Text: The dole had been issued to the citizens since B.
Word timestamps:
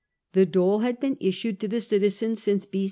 The 0.33 0.47
dole 0.47 0.79
had 0.79 0.99
been 0.99 1.15
issued 1.19 1.59
to 1.59 1.67
the 1.67 1.79
citizens 1.79 2.41
since 2.41 2.65
B. 2.65 2.79